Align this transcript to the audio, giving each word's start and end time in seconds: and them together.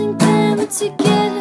and 0.00 0.18
them 0.18 0.66
together. 0.68 1.39